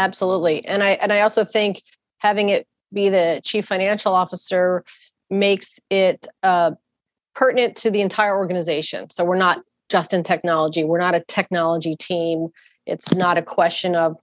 Absolutely, 0.00 0.64
and 0.64 0.82
I 0.82 0.92
and 0.92 1.12
I 1.12 1.20
also 1.20 1.44
think 1.44 1.82
having 2.20 2.48
it 2.48 2.66
be 2.90 3.10
the 3.10 3.42
chief 3.44 3.66
financial 3.66 4.14
officer 4.14 4.82
makes 5.28 5.78
it 5.90 6.26
uh, 6.42 6.70
pertinent 7.34 7.76
to 7.76 7.90
the 7.90 8.00
entire 8.00 8.34
organization. 8.34 9.10
So 9.10 9.24
we're 9.24 9.36
not 9.36 9.62
just 9.90 10.14
in 10.14 10.22
technology. 10.22 10.84
We're 10.84 10.98
not 11.00 11.14
a 11.14 11.20
technology 11.28 11.96
team. 11.96 12.48
It's 12.86 13.12
not 13.12 13.36
a 13.36 13.42
question 13.42 13.94
of, 13.94 14.16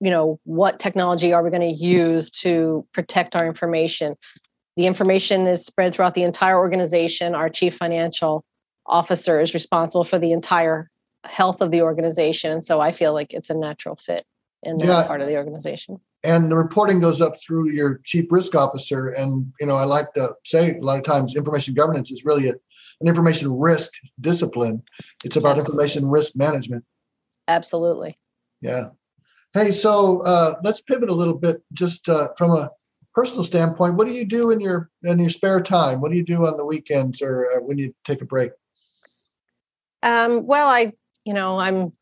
you 0.00 0.10
know, 0.10 0.38
what 0.44 0.78
technology 0.80 1.32
are 1.32 1.42
we 1.42 1.48
going 1.48 1.62
to 1.62 1.82
use 1.82 2.28
to 2.42 2.86
protect 2.92 3.34
our 3.34 3.46
information. 3.46 4.16
The 4.76 4.86
information 4.86 5.46
is 5.46 5.64
spread 5.64 5.94
throughout 5.94 6.14
the 6.14 6.24
entire 6.24 6.58
organization. 6.58 7.34
Our 7.34 7.48
chief 7.48 7.74
financial 7.74 8.44
officer 8.84 9.40
is 9.40 9.54
responsible 9.54 10.04
for 10.04 10.18
the 10.18 10.32
entire 10.32 10.90
health 11.24 11.62
of 11.62 11.70
the 11.70 11.80
organization. 11.80 12.52
And 12.52 12.64
so 12.64 12.82
I 12.82 12.92
feel 12.92 13.14
like 13.14 13.32
it's 13.32 13.48
a 13.48 13.56
natural 13.56 13.96
fit 13.96 14.26
in 14.62 14.76
that 14.78 14.86
yeah. 14.86 15.06
part 15.06 15.20
of 15.20 15.26
the 15.26 15.36
organization. 15.36 16.00
And 16.24 16.50
the 16.50 16.56
reporting 16.56 17.00
goes 17.00 17.20
up 17.20 17.34
through 17.38 17.70
your 17.70 18.00
chief 18.04 18.26
risk 18.30 18.54
officer. 18.54 19.08
And, 19.08 19.52
you 19.60 19.66
know, 19.66 19.76
I 19.76 19.84
like 19.84 20.12
to 20.14 20.34
say 20.44 20.76
a 20.76 20.80
lot 20.80 20.98
of 20.98 21.04
times 21.04 21.36
information 21.36 21.74
governance 21.74 22.10
is 22.10 22.24
really 22.24 22.48
a, 22.48 22.54
an 23.00 23.06
information 23.06 23.56
risk 23.56 23.92
discipline. 24.20 24.82
It's 25.24 25.36
about 25.36 25.58
information 25.58 26.06
risk 26.06 26.36
management. 26.36 26.84
Absolutely. 27.46 28.18
Yeah. 28.60 28.88
Hey, 29.54 29.70
so 29.70 30.22
uh, 30.22 30.54
let's 30.64 30.80
pivot 30.80 31.08
a 31.08 31.14
little 31.14 31.34
bit, 31.34 31.62
just 31.72 32.08
uh, 32.08 32.28
from 32.36 32.50
a 32.50 32.70
personal 33.14 33.44
standpoint. 33.44 33.94
What 33.94 34.06
do 34.06 34.12
you 34.12 34.26
do 34.26 34.50
in 34.50 34.60
your 34.60 34.90
in 35.02 35.18
your 35.18 35.30
spare 35.30 35.60
time? 35.60 36.00
What 36.00 36.10
do 36.10 36.16
you 36.16 36.24
do 36.24 36.46
on 36.46 36.56
the 36.56 36.64
weekends 36.66 37.22
or 37.22 37.46
uh, 37.46 37.60
when 37.60 37.78
you 37.78 37.94
take 38.04 38.20
a 38.20 38.26
break? 38.26 38.50
Um, 40.02 40.46
well, 40.46 40.68
I 40.68 40.92
you 41.24 41.32
know 41.32 41.58
I'm 41.58 41.92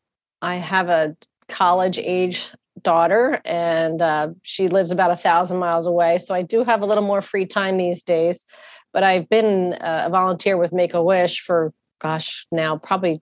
I 0.41 0.55
have 0.55 0.89
a 0.89 1.15
college 1.47 1.97
age 1.99 2.51
daughter, 2.81 3.41
and 3.45 4.01
uh, 4.01 4.29
she 4.41 4.67
lives 4.67 4.91
about 4.91 5.11
a 5.11 5.15
thousand 5.15 5.57
miles 5.57 5.85
away, 5.85 6.17
so 6.17 6.33
I 6.33 6.41
do 6.41 6.63
have 6.63 6.81
a 6.81 6.85
little 6.85 7.03
more 7.03 7.21
free 7.21 7.45
time 7.45 7.77
these 7.77 8.01
days. 8.01 8.45
But 8.93 9.03
I've 9.03 9.27
been 9.27 9.73
uh, 9.73 10.03
a 10.05 10.09
volunteer 10.09 10.57
with 10.57 10.71
Make 10.71 10.93
a 10.93 11.03
Wish 11.03 11.41
for 11.41 11.73
gosh, 11.99 12.45
now 12.51 12.77
probably 12.77 13.21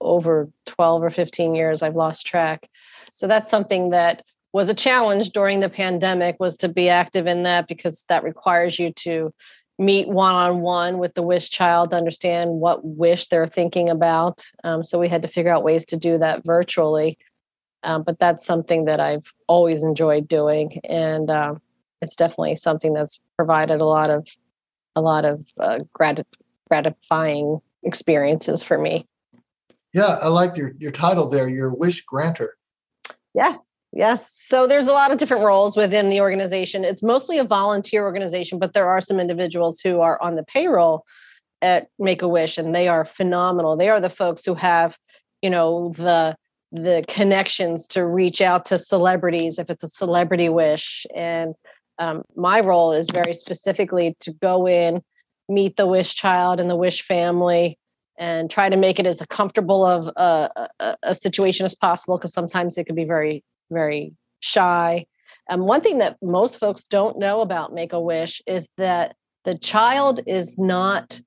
over 0.00 0.50
12 0.66 1.02
or 1.02 1.10
15 1.10 1.54
years, 1.54 1.82
I've 1.82 1.96
lost 1.96 2.26
track. 2.26 2.68
So 3.12 3.26
that's 3.26 3.50
something 3.50 3.90
that 3.90 4.24
was 4.52 4.68
a 4.68 4.74
challenge 4.74 5.30
during 5.30 5.60
the 5.60 5.68
pandemic 5.68 6.36
was 6.40 6.56
to 6.56 6.68
be 6.68 6.88
active 6.88 7.26
in 7.26 7.42
that 7.42 7.68
because 7.68 8.04
that 8.08 8.24
requires 8.24 8.78
you 8.78 8.92
to 8.92 9.32
meet 9.78 10.08
one-on-one 10.08 10.98
with 10.98 11.14
the 11.14 11.22
wish 11.22 11.50
child 11.50 11.90
to 11.90 11.96
understand 11.96 12.50
what 12.50 12.82
wish 12.82 13.28
they're 13.28 13.46
thinking 13.46 13.90
about 13.90 14.42
um, 14.64 14.82
so 14.82 14.98
we 14.98 15.06
had 15.06 15.20
to 15.20 15.28
figure 15.28 15.52
out 15.52 15.62
ways 15.62 15.84
to 15.84 15.98
do 15.98 16.16
that 16.16 16.42
virtually 16.46 17.18
um, 17.82 18.02
but 18.02 18.18
that's 18.18 18.44
something 18.44 18.84
that 18.84 19.00
i've 19.00 19.32
always 19.46 19.82
enjoyed 19.82 20.26
doing 20.28 20.80
and 20.88 21.30
uh, 21.30 21.54
it's 22.02 22.16
definitely 22.16 22.56
something 22.56 22.92
that's 22.92 23.20
provided 23.36 23.80
a 23.80 23.84
lot 23.84 24.10
of 24.10 24.26
a 24.94 25.00
lot 25.00 25.24
of 25.24 25.46
uh, 25.60 25.78
grat- 25.92 26.26
gratifying 26.68 27.60
experiences 27.82 28.62
for 28.62 28.78
me. 28.78 29.06
Yeah, 29.92 30.18
I 30.20 30.28
like 30.28 30.56
your 30.56 30.72
your 30.78 30.92
title 30.92 31.26
there, 31.28 31.48
your 31.48 31.72
wish 31.72 32.04
granter. 32.04 32.56
Yes. 33.34 33.58
Yes. 33.92 34.30
So 34.36 34.66
there's 34.66 34.88
a 34.88 34.92
lot 34.92 35.10
of 35.10 35.18
different 35.18 35.44
roles 35.44 35.76
within 35.76 36.10
the 36.10 36.20
organization. 36.20 36.84
It's 36.84 37.02
mostly 37.02 37.38
a 37.38 37.44
volunteer 37.44 38.02
organization, 38.02 38.58
but 38.58 38.74
there 38.74 38.88
are 38.88 39.00
some 39.00 39.20
individuals 39.20 39.80
who 39.80 40.00
are 40.00 40.20
on 40.20 40.36
the 40.36 40.42
payroll 40.42 41.04
at 41.62 41.88
Make 41.98 42.20
a 42.20 42.28
Wish 42.28 42.58
and 42.58 42.74
they 42.74 42.88
are 42.88 43.06
phenomenal. 43.06 43.76
They 43.76 43.88
are 43.88 44.00
the 44.00 44.10
folks 44.10 44.44
who 44.44 44.54
have, 44.54 44.98
you 45.40 45.48
know, 45.48 45.94
the 45.96 46.36
the 46.72 47.04
connections 47.08 47.86
to 47.88 48.04
reach 48.04 48.40
out 48.40 48.64
to 48.66 48.78
celebrities 48.78 49.58
if 49.58 49.70
it's 49.70 49.84
a 49.84 49.88
celebrity 49.88 50.48
wish. 50.48 51.06
And 51.14 51.54
um, 51.98 52.22
my 52.34 52.60
role 52.60 52.92
is 52.92 53.08
very 53.12 53.34
specifically 53.34 54.16
to 54.20 54.32
go 54.32 54.66
in 54.66 55.02
meet 55.48 55.76
the 55.76 55.86
wish 55.86 56.14
child 56.14 56.60
and 56.60 56.68
the 56.68 56.76
wish 56.76 57.02
family 57.02 57.78
and 58.18 58.50
try 58.50 58.68
to 58.68 58.76
make 58.76 58.98
it 58.98 59.06
as 59.06 59.22
comfortable 59.28 59.84
of 59.84 60.06
a, 60.16 60.68
a, 60.80 60.96
a 61.02 61.14
situation 61.14 61.66
as 61.66 61.74
possible 61.74 62.16
because 62.16 62.32
sometimes 62.32 62.76
it 62.78 62.84
can 62.84 62.96
be 62.96 63.04
very 63.04 63.44
very 63.70 64.12
shy. 64.40 65.06
And 65.48 65.62
um, 65.62 65.66
one 65.66 65.80
thing 65.80 65.98
that 65.98 66.16
most 66.22 66.58
folks 66.58 66.84
don't 66.84 67.18
know 67.18 67.40
about 67.40 67.72
make 67.72 67.92
a 67.92 68.00
wish 68.00 68.42
is 68.46 68.68
that 68.76 69.14
the 69.44 69.56
child 69.56 70.20
is 70.26 70.56
not 70.58 71.20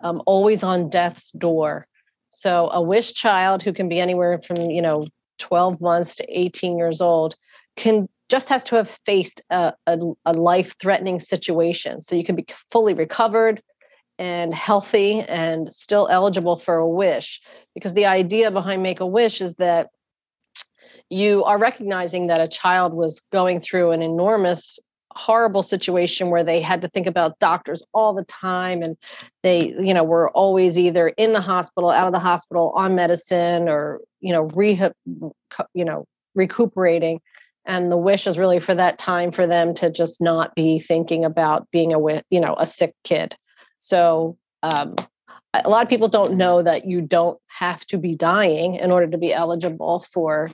um, 0.00 0.22
always 0.26 0.62
on 0.62 0.90
death's 0.90 1.30
door 1.32 1.86
so 2.34 2.70
a 2.70 2.82
wish 2.82 3.12
child 3.12 3.62
who 3.62 3.72
can 3.72 3.88
be 3.88 4.00
anywhere 4.00 4.38
from 4.38 4.70
you 4.70 4.82
know 4.82 5.06
12 5.38 5.80
months 5.80 6.16
to 6.16 6.24
18 6.28 6.78
years 6.78 7.00
old 7.00 7.34
can 7.76 8.08
just 8.28 8.48
has 8.48 8.64
to 8.64 8.76
have 8.76 8.90
faced 9.04 9.42
a, 9.50 9.72
a, 9.86 9.98
a 10.24 10.32
life 10.32 10.74
threatening 10.80 11.20
situation. 11.20 12.02
So 12.02 12.16
you 12.16 12.24
can 12.24 12.36
be 12.36 12.46
fully 12.70 12.94
recovered 12.94 13.62
and 14.18 14.54
healthy 14.54 15.20
and 15.20 15.72
still 15.72 16.08
eligible 16.08 16.58
for 16.58 16.76
a 16.76 16.88
wish. 16.88 17.40
Because 17.74 17.94
the 17.94 18.06
idea 18.06 18.50
behind 18.50 18.82
make 18.82 19.00
a 19.00 19.06
wish 19.06 19.40
is 19.40 19.54
that 19.56 19.90
you 21.10 21.44
are 21.44 21.58
recognizing 21.58 22.28
that 22.28 22.40
a 22.40 22.48
child 22.48 22.94
was 22.94 23.20
going 23.30 23.60
through 23.60 23.90
an 23.90 24.02
enormous 24.02 24.78
horrible 25.14 25.62
situation 25.62 26.30
where 26.30 26.44
they 26.44 26.60
had 26.60 26.82
to 26.82 26.88
think 26.88 27.06
about 27.06 27.38
doctors 27.38 27.82
all 27.92 28.12
the 28.14 28.24
time 28.24 28.82
and 28.82 28.96
they 29.42 29.68
you 29.80 29.94
know 29.94 30.04
were 30.04 30.30
always 30.30 30.78
either 30.78 31.08
in 31.08 31.32
the 31.32 31.40
hospital 31.40 31.90
out 31.90 32.06
of 32.06 32.12
the 32.12 32.18
hospital 32.18 32.72
on 32.74 32.94
medicine 32.94 33.68
or 33.68 34.00
you 34.20 34.32
know 34.32 34.42
rehab 34.54 34.92
you 35.74 35.84
know 35.84 36.04
recuperating 36.34 37.20
and 37.64 37.90
the 37.90 37.96
wish 37.96 38.26
is 38.26 38.36
really 38.36 38.60
for 38.60 38.74
that 38.74 38.98
time 38.98 39.30
for 39.30 39.46
them 39.46 39.72
to 39.72 39.90
just 39.90 40.20
not 40.20 40.54
be 40.54 40.78
thinking 40.78 41.24
about 41.24 41.70
being 41.70 41.94
a 41.94 42.22
you 42.30 42.40
know 42.40 42.56
a 42.58 42.66
sick 42.66 42.94
kid 43.04 43.36
so 43.78 44.36
um, 44.62 44.96
a 45.52 45.68
lot 45.68 45.82
of 45.82 45.88
people 45.88 46.08
don't 46.08 46.36
know 46.36 46.62
that 46.62 46.86
you 46.86 47.00
don't 47.00 47.38
have 47.46 47.84
to 47.86 47.98
be 47.98 48.16
dying 48.16 48.76
in 48.76 48.90
order 48.90 49.06
to 49.06 49.18
be 49.18 49.32
eligible 49.32 50.04
for 50.12 50.50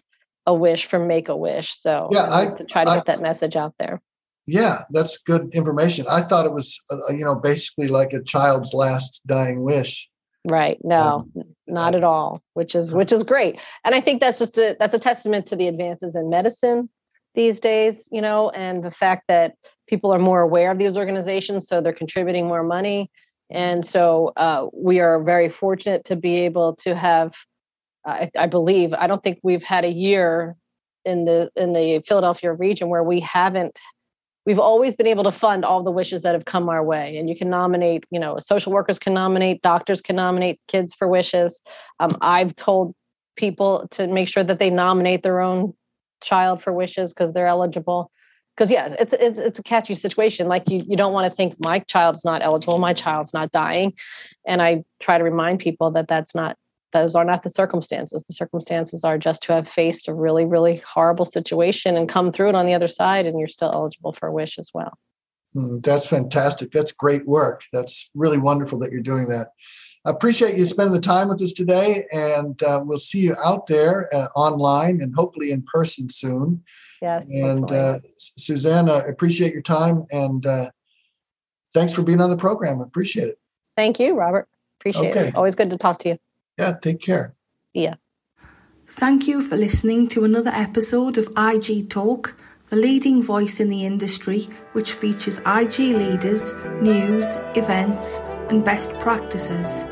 a 0.47 0.55
wish 0.55 0.87
from 0.87 1.07
Make 1.07 1.29
a 1.29 1.37
Wish. 1.37 1.79
So 1.79 2.09
yeah, 2.11 2.29
I, 2.31 2.47
to 2.57 2.65
try 2.65 2.85
to 2.85 2.91
I, 2.91 2.97
get 2.97 3.07
that 3.07 3.21
message 3.21 3.57
out 3.57 3.75
there. 3.79 4.01
Yeah, 4.47 4.85
that's 4.91 5.19
good 5.19 5.51
information. 5.55 6.07
I 6.11 6.23
thought 6.23 6.47
it 6.47 6.53
was, 6.53 6.81
uh, 6.91 6.97
uh, 7.09 7.13
you 7.13 7.25
know, 7.25 7.35
basically 7.35 7.89
like 7.89 8.13
a 8.13 8.23
child's 8.23 8.73
last 8.73 9.21
dying 9.27 9.63
wish. 9.63 10.09
Right. 10.49 10.79
No, 10.83 10.99
um, 10.99 11.33
not 11.67 11.95
uh, 11.95 11.99
at 11.99 12.05
all. 12.05 12.43
Which 12.55 12.75
is 12.75 12.93
which 12.93 13.13
is 13.13 13.23
great, 13.23 13.61
and 13.85 13.95
I 13.95 14.01
think 14.01 14.21
that's 14.21 14.39
just 14.39 14.57
a 14.57 14.75
that's 14.81 14.95
a 14.95 14.99
testament 14.99 15.47
to 15.47 15.57
the 15.57 15.69
advances 15.69 16.17
in 16.17 16.31
medicine 16.31 16.89
these 17.35 17.61
days. 17.61 18.09
You 18.11 18.23
know, 18.23 18.49
and 18.51 18.83
the 18.83 18.91
fact 18.91 19.25
that 19.29 19.55
people 19.87 20.13
are 20.15 20.19
more 20.19 20.41
aware 20.41 20.71
of 20.71 20.79
these 20.79 20.97
organizations, 20.97 21.69
so 21.69 21.83
they're 21.83 21.93
contributing 21.93 22.47
more 22.47 22.63
money, 22.63 23.11
and 23.51 23.85
so 23.85 24.33
uh, 24.39 24.69
we 24.73 24.99
are 25.01 25.23
very 25.23 25.51
fortunate 25.51 26.07
to 26.07 26.17
be 26.17 26.37
able 26.39 26.75
to 26.77 26.95
have. 26.95 27.35
I, 28.07 28.31
I 28.39 28.47
believe 28.47 28.95
I 28.95 29.07
don't 29.07 29.23
think 29.23 29.41
we've 29.43 29.63
had 29.63 29.85
a 29.85 29.93
year 29.93 30.57
in 31.05 31.27
the 31.27 31.51
in 31.55 31.75
the 31.75 32.03
Philadelphia 32.07 32.55
region 32.55 32.89
where 32.89 33.05
we 33.05 33.21
haven't 33.21 33.79
we've 34.51 34.59
always 34.59 34.97
been 34.97 35.07
able 35.07 35.23
to 35.23 35.31
fund 35.31 35.65
all 35.65 35.85
the 35.85 35.93
wishes 35.93 36.23
that 36.23 36.35
have 36.35 36.45
come 36.45 36.69
our 36.69 36.83
way. 36.83 37.17
And 37.17 37.29
you 37.31 37.37
can 37.37 37.49
nominate 37.49 38.05
you 38.11 38.19
know 38.19 38.41
social 38.41 38.73
workers 38.73 38.99
can 38.99 39.15
nominate 39.15 39.63
doctors 39.63 40.01
can 40.01 40.17
nominate 40.17 40.59
kids 40.67 40.93
for 40.93 41.07
wishes. 41.07 41.63
Um, 42.01 42.17
i've 42.21 42.57
told 42.57 42.95
people 43.37 43.87
to 43.93 44.09
make 44.09 44.29
sure 44.29 44.43
that 44.43 44.59
they 44.59 44.71
nominate 44.71 45.23
their 45.23 45.41
own 45.41 45.73
child 46.21 46.63
for 46.65 46.73
wishes 46.73 47.13
because 47.13 47.33
they're 47.33 47.47
eligible. 47.47 48.11
Because 48.57 48.73
yeah 48.73 48.93
it's, 48.99 49.13
it's 49.13 49.39
it's 49.39 49.61
a 49.61 49.63
catchy 49.63 49.95
situation. 49.95 50.49
Like 50.49 50.69
you 50.69 50.83
you 50.85 50.97
don't 50.97 51.13
want 51.13 51.31
to 51.31 51.37
think 51.37 51.55
my 51.61 51.79
child's 51.79 52.25
not 52.25 52.43
eligible 52.43 52.79
my 52.79 52.93
child's 52.93 53.33
not 53.33 53.53
dying. 53.53 53.93
And 54.45 54.61
i 54.61 54.83
try 54.99 55.17
to 55.17 55.23
remind 55.23 55.61
people 55.61 55.93
that 55.93 56.09
that's 56.09 56.35
not 56.35 56.57
those 56.93 57.15
are 57.15 57.25
not 57.25 57.43
the 57.43 57.51
circumstances. 57.51 58.25
The 58.27 58.35
circumstances 58.35 59.05
are 59.05 59.19
just 59.19 59.43
to 59.45 59.53
have 59.53 59.69
faced 59.69 60.09
a 60.09 60.15
really, 60.15 60.45
really 60.45 60.83
horrible 60.87 61.25
situation 61.25 61.97
and 61.97 62.09
come 62.09 62.33
through 62.33 62.51
it 62.51 62.55
on 62.55 62.67
the 62.67 62.75
other 62.75 62.89
side, 62.89 63.27
and 63.27 63.39
you're 63.39 63.49
still 63.49 63.71
eligible 63.73 64.13
for 64.13 64.29
a 64.29 64.33
wish 64.33 64.59
as 64.59 64.71
well. 64.75 64.99
Mm, 65.55 65.83
that's 65.83 66.07
fantastic. 66.07 66.71
That's 66.71 66.93
great 66.93 67.27
work. 67.27 67.63
That's 67.73 68.11
really 68.15 68.39
wonderful 68.39 68.79
that 68.81 68.93
you're 68.93 69.03
doing 69.03 69.29
that. 69.29 69.53
I 70.05 70.11
appreciate 70.11 70.57
you 70.57 70.65
spending 70.65 70.95
the 70.95 71.01
time 71.01 71.29
with 71.29 71.43
us 71.43 71.53
today, 71.53 72.07
and 72.13 72.61
uh, 72.63 72.83
we'll 72.85 72.99
see 72.99 73.21
you 73.21 73.37
out 73.45 73.67
there 73.67 74.09
uh, 74.15 74.29
online 74.35 75.03
and 75.03 75.15
hopefully 75.15 75.51
in 75.51 75.63
person 75.63 76.09
soon. 76.09 76.63
Yes. 77.03 77.29
And 77.31 77.71
uh, 77.71 78.01
Susanna, 78.17 79.05
appreciate 79.07 79.53
your 79.53 79.63
time 79.63 80.07
and 80.11 80.45
uh, 80.47 80.71
thanks 81.73 81.93
for 81.93 82.03
being 82.03 82.21
on 82.21 82.31
the 82.31 82.37
program. 82.37 82.81
I 82.81 82.85
appreciate 82.85 83.29
it. 83.29 83.39
Thank 83.77 83.99
you, 83.99 84.15
Robert. 84.15 84.49
Appreciate 84.81 85.11
okay. 85.11 85.29
it. 85.29 85.35
Always 85.35 85.55
good 85.55 85.71
to 85.71 85.79
talk 85.79 85.99
to 86.01 86.11
you. 86.11 86.19
Yeah, 86.61 86.75
take 86.75 87.01
care. 87.01 87.35
Yeah. 87.73 87.95
Thank 88.87 89.27
you 89.27 89.41
for 89.41 89.57
listening 89.57 90.09
to 90.09 90.25
another 90.25 90.51
episode 90.51 91.17
of 91.17 91.33
IG 91.35 91.89
Talk, 91.89 92.35
the 92.69 92.77
leading 92.77 93.23
voice 93.23 93.61
in 93.61 93.71
the 93.71 93.87
industry, 93.87 94.47
which 94.73 94.93
features 94.93 95.39
IG 95.47 95.79
leaders, 95.79 96.53
news, 96.83 97.37
events, 97.57 98.21
and 98.51 98.63
best 98.63 98.93
practices. 99.01 99.87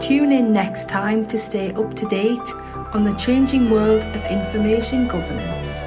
Tune 0.00 0.32
in 0.32 0.50
next 0.50 0.88
time 0.88 1.26
to 1.26 1.36
stay 1.36 1.72
up 1.72 1.92
to 1.92 2.06
date 2.06 2.54
on 2.94 3.02
the 3.02 3.12
changing 3.18 3.68
world 3.68 4.02
of 4.16 4.24
information 4.24 5.06
governance. 5.06 5.86